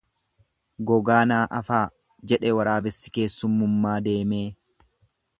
Gogaa 0.91 1.17
naa 1.31 1.41
afaa, 1.57 1.81
jedhe 2.31 2.53
waraabessi 2.59 3.13
keessumummaa 3.19 3.95
deemee. 4.09 4.45